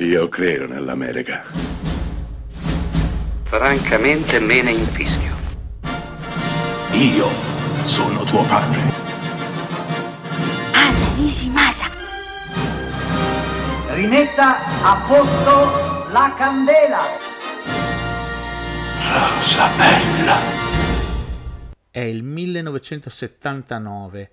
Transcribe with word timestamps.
Io 0.00 0.28
credo 0.28 0.68
nell'America. 0.68 1.42
Francamente 3.42 4.38
me 4.38 4.62
ne 4.62 4.70
infischio. 4.70 5.34
Io 6.92 7.26
sono 7.82 8.22
tuo 8.22 8.44
padre. 8.44 8.78
Anna 10.72 11.14
Nishimasa. 11.16 11.90
Rimetta 13.88 14.84
a 14.84 15.04
posto 15.04 16.06
la 16.12 16.32
candela. 16.38 17.02
Rosa 19.02 19.66
bella. 19.76 20.36
È 21.90 21.98
il 21.98 22.22
1979, 22.22 24.30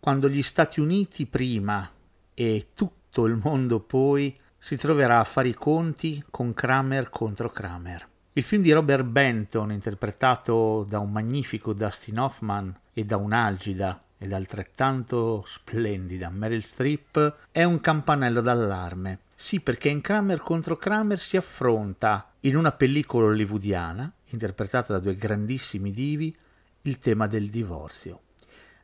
quando 0.00 0.30
gli 0.30 0.42
Stati 0.42 0.80
Uniti 0.80 1.26
prima 1.26 1.86
e 2.32 2.68
tutto 2.72 3.26
il 3.26 3.34
mondo 3.34 3.80
poi 3.80 4.40
si 4.64 4.78
troverà 4.78 5.20
a 5.20 5.24
fare 5.24 5.48
i 5.48 5.54
conti 5.54 6.24
con 6.30 6.54
Kramer 6.54 7.10
contro 7.10 7.50
Kramer. 7.50 8.08
Il 8.32 8.42
film 8.42 8.62
di 8.62 8.72
Robert 8.72 9.04
Benton, 9.04 9.70
interpretato 9.70 10.86
da 10.88 11.00
un 11.00 11.12
magnifico 11.12 11.74
Dustin 11.74 12.18
Hoffman 12.18 12.74
e 12.94 13.04
da 13.04 13.18
un'algida 13.18 14.02
ed 14.16 14.32
altrettanto 14.32 15.44
splendida 15.46 16.30
Meryl 16.30 16.62
Streep, 16.62 17.36
è 17.52 17.62
un 17.62 17.78
campanello 17.78 18.40
d'allarme. 18.40 19.18
Sì, 19.36 19.60
perché 19.60 19.90
in 19.90 20.00
Kramer 20.00 20.40
contro 20.40 20.78
Kramer 20.78 21.18
si 21.18 21.36
affronta, 21.36 22.32
in 22.40 22.56
una 22.56 22.72
pellicola 22.72 23.26
hollywoodiana, 23.26 24.10
interpretata 24.30 24.94
da 24.94 24.98
due 24.98 25.14
grandissimi 25.14 25.90
divi, 25.90 26.34
il 26.82 26.98
tema 26.98 27.26
del 27.26 27.50
divorzio. 27.50 28.20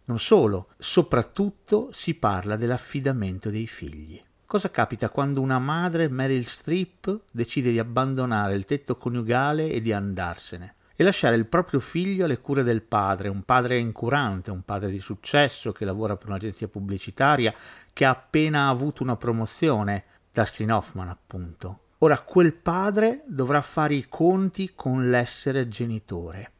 Non 0.04 0.18
solo, 0.18 0.68
soprattutto 0.76 1.88
si 1.90 2.12
parla 2.12 2.56
dell'affidamento 2.56 3.48
dei 3.48 3.66
figli. 3.66 4.22
Cosa 4.50 4.68
capita 4.68 5.10
quando 5.10 5.40
una 5.40 5.60
madre, 5.60 6.08
Meryl 6.08 6.44
Streep, 6.44 7.20
decide 7.30 7.70
di 7.70 7.78
abbandonare 7.78 8.56
il 8.56 8.64
tetto 8.64 8.96
coniugale 8.96 9.70
e 9.70 9.80
di 9.80 9.92
andarsene 9.92 10.74
e 10.96 11.04
lasciare 11.04 11.36
il 11.36 11.46
proprio 11.46 11.78
figlio 11.78 12.24
alle 12.24 12.40
cure 12.40 12.64
del 12.64 12.82
padre, 12.82 13.28
un 13.28 13.42
padre 13.42 13.78
incurante, 13.78 14.50
un 14.50 14.62
padre 14.62 14.90
di 14.90 14.98
successo 14.98 15.70
che 15.70 15.84
lavora 15.84 16.16
per 16.16 16.30
un'agenzia 16.30 16.66
pubblicitaria, 16.66 17.54
che 17.92 18.04
ha 18.04 18.10
appena 18.10 18.68
avuto 18.68 19.04
una 19.04 19.14
promozione, 19.14 20.02
Dustin 20.32 20.72
Hoffman 20.72 21.10
appunto. 21.10 21.82
Ora 21.98 22.18
quel 22.18 22.52
padre 22.52 23.22
dovrà 23.28 23.62
fare 23.62 23.94
i 23.94 24.06
conti 24.08 24.72
con 24.74 25.10
l'essere 25.10 25.68
genitore. 25.68 26.54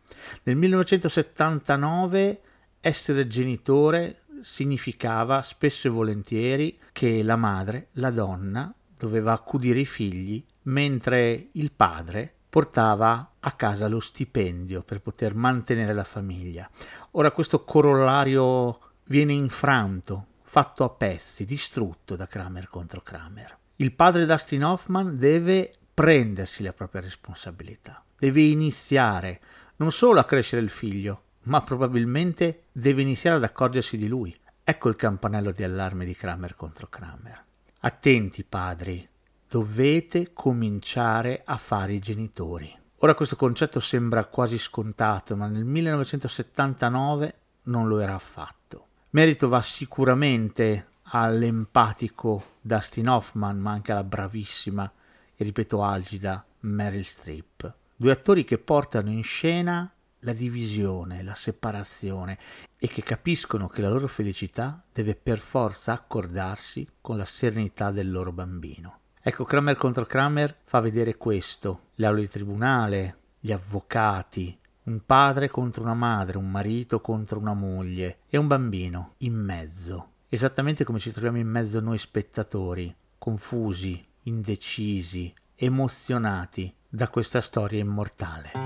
Nel 0.44 0.54
1979 0.54 2.40
essere 2.80 3.26
genitore 3.26 4.20
significava 4.42 5.42
spesso 5.42 5.86
e 5.86 5.90
volentieri 5.90 6.78
che 6.92 7.22
la 7.22 7.36
madre, 7.36 7.88
la 7.92 8.10
donna, 8.10 8.72
doveva 8.96 9.32
accudire 9.32 9.80
i 9.80 9.86
figli, 9.86 10.44
mentre 10.62 11.48
il 11.52 11.72
padre 11.72 12.32
portava 12.50 13.32
a 13.38 13.52
casa 13.52 13.88
lo 13.88 14.00
stipendio 14.00 14.82
per 14.82 15.00
poter 15.00 15.34
mantenere 15.34 15.94
la 15.94 16.04
famiglia. 16.04 16.68
Ora 17.12 17.30
questo 17.30 17.64
corollario 17.64 18.78
viene 19.04 19.32
infranto, 19.32 20.26
fatto 20.42 20.84
a 20.84 20.90
pezzi, 20.90 21.44
distrutto 21.44 22.16
da 22.16 22.26
Kramer 22.26 22.68
contro 22.68 23.00
Kramer. 23.00 23.56
Il 23.76 23.92
padre 23.92 24.26
Dustin 24.26 24.64
Hoffman 24.64 25.16
deve 25.16 25.72
prendersi 25.94 26.62
la 26.62 26.72
propria 26.72 27.00
responsabilità, 27.00 28.02
deve 28.18 28.42
iniziare 28.42 29.40
non 29.76 29.92
solo 29.92 30.20
a 30.20 30.24
crescere 30.24 30.60
il 30.60 30.68
figlio, 30.68 31.22
ma 31.44 31.62
probabilmente 31.62 32.64
deve 32.72 33.02
iniziare 33.02 33.36
ad 33.36 33.44
accorgersi 33.44 33.96
di 33.96 34.08
lui. 34.08 34.36
Ecco 34.62 34.88
il 34.88 34.96
campanello 34.96 35.52
di 35.52 35.64
allarme 35.64 36.04
di 36.04 36.14
Kramer 36.14 36.54
contro 36.54 36.88
Kramer. 36.88 37.44
Attenti 37.80 38.44
padri, 38.44 39.08
dovete 39.48 40.32
cominciare 40.32 41.42
a 41.44 41.56
fare 41.56 41.94
i 41.94 41.98
genitori. 41.98 42.76
Ora 42.98 43.14
questo 43.14 43.36
concetto 43.36 43.80
sembra 43.80 44.26
quasi 44.26 44.58
scontato, 44.58 45.34
ma 45.34 45.46
nel 45.46 45.64
1979 45.64 47.34
non 47.64 47.88
lo 47.88 47.98
era 47.98 48.14
affatto. 48.14 48.86
Merito 49.10 49.48
va 49.48 49.62
sicuramente 49.62 50.88
all'empatico 51.04 52.58
Dustin 52.60 53.08
Hoffman, 53.08 53.58
ma 53.58 53.72
anche 53.72 53.92
alla 53.92 54.04
bravissima 54.04 54.92
e 55.34 55.44
ripeto 55.44 55.82
algida 55.82 56.44
Meryl 56.60 57.04
Streep. 57.04 57.74
Due 57.96 58.12
attori 58.12 58.44
che 58.44 58.58
portano 58.58 59.10
in 59.10 59.24
scena 59.24 59.90
la 60.20 60.32
divisione, 60.32 61.22
la 61.22 61.34
separazione 61.34 62.38
e 62.78 62.88
che 62.88 63.02
capiscono 63.02 63.68
che 63.68 63.82
la 63.82 63.88
loro 63.88 64.08
felicità 64.08 64.82
deve 64.92 65.14
per 65.14 65.38
forza 65.38 65.92
accordarsi 65.92 66.86
con 67.00 67.16
la 67.16 67.24
serenità 67.24 67.90
del 67.90 68.10
loro 68.10 68.32
bambino. 68.32 68.98
Ecco, 69.22 69.44
Kramer 69.44 69.76
contro 69.76 70.06
Kramer 70.06 70.56
fa 70.64 70.80
vedere 70.80 71.16
questo, 71.16 71.88
le 71.96 72.06
aule 72.06 72.22
di 72.22 72.28
tribunale, 72.28 73.16
gli 73.38 73.52
avvocati, 73.52 74.58
un 74.84 75.02
padre 75.04 75.48
contro 75.48 75.82
una 75.82 75.94
madre, 75.94 76.38
un 76.38 76.50
marito 76.50 77.00
contro 77.00 77.38
una 77.38 77.54
moglie 77.54 78.20
e 78.28 78.38
un 78.38 78.46
bambino 78.46 79.14
in 79.18 79.34
mezzo, 79.34 80.12
esattamente 80.28 80.84
come 80.84 80.98
ci 80.98 81.10
troviamo 81.10 81.38
in 81.38 81.48
mezzo 81.48 81.80
noi 81.80 81.98
spettatori, 81.98 82.94
confusi, 83.18 84.00
indecisi, 84.24 85.32
emozionati 85.54 86.74
da 86.88 87.08
questa 87.08 87.40
storia 87.40 87.80
immortale. 87.80 88.59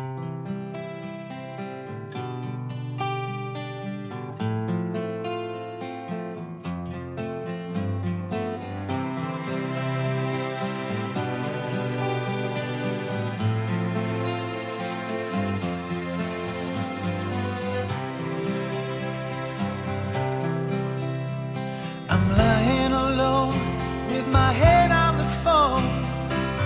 My 24.35 24.53
head 24.53 24.91
on 24.91 25.17
the 25.17 25.29
phone, 25.45 25.87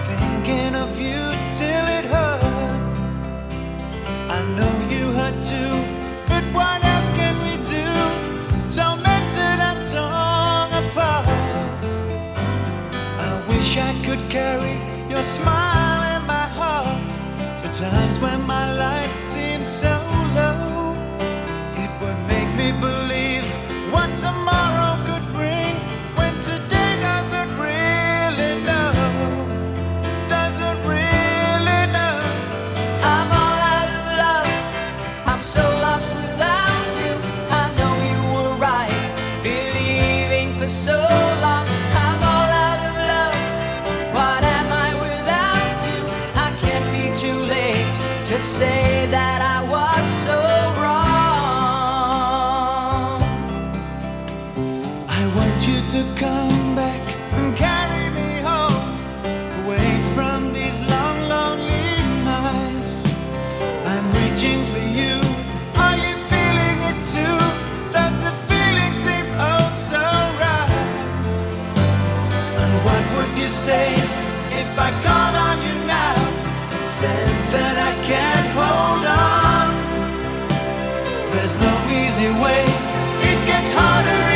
thinking 0.08 0.74
of 0.74 0.90
you 0.98 1.22
till 1.60 1.86
it 1.98 2.06
hurts. 2.14 2.96
I 4.36 4.40
know 4.56 4.74
you 4.94 5.04
hurt 5.18 5.38
too, 5.52 5.74
but 6.30 6.44
what 6.56 6.82
else 6.92 7.10
can 7.20 7.34
we 7.44 7.54
do? 7.76 7.88
Tormented 8.76 9.58
and 9.68 9.80
torn 9.92 10.68
apart. 10.82 11.84
I 13.28 13.32
wish 13.50 13.76
I 13.76 13.92
could 14.02 14.22
carry 14.30 14.76
your 15.12 15.22
smile 15.22 16.02
in 16.16 16.22
my 16.26 16.46
heart 16.60 17.12
for 17.60 17.70
times 17.70 18.18
when 18.18 18.40
my 18.54 18.66
life 18.86 19.14
seems 19.14 19.68
so 19.68 19.94
low. 20.38 20.94
It 21.84 21.92
would 22.00 22.20
make 22.32 22.50
me 22.60 22.68
believe 22.86 23.37
to 48.38 48.44
say 48.44 49.06
that 49.10 49.40
I 49.42 49.58
was 49.74 50.06
so 50.26 50.38
wrong. 50.80 51.10
I 55.08 55.22
want 55.36 55.58
you 55.66 55.78
to 55.94 56.00
come 56.14 56.76
back 56.76 57.02
and 57.32 57.56
carry 57.56 58.06
me 58.18 58.30
home, 58.50 58.84
away 59.64 59.90
from 60.14 60.52
these 60.52 60.78
long, 60.92 61.18
lonely 61.34 61.90
nights. 62.32 62.94
I'm 63.92 64.06
reaching 64.20 64.60
for 64.72 64.84
you. 65.00 65.14
Are 65.84 65.98
you 66.06 66.14
feeling 66.32 66.78
it 66.90 66.98
too? 67.14 67.38
Does 67.96 68.14
the 68.24 68.32
feeling 68.48 68.92
seem 69.04 69.26
oh 69.50 69.66
so 69.90 70.04
right? 70.42 70.70
And 72.62 72.72
what 72.86 73.04
would 73.14 73.32
you 73.36 73.48
say 73.48 73.86
if 74.62 74.70
I 74.78 74.90
called 75.04 75.36
on 75.48 75.56
you 75.66 75.87
said 76.88 77.28
that 77.52 77.76
I 77.76 77.92
can't 78.02 78.48
hold 78.56 79.04
on? 79.04 79.68
There's 81.32 81.56
no 81.60 81.74
easy 81.92 82.30
way. 82.40 82.64
It 83.20 83.46
gets 83.46 83.70
harder 83.70 84.27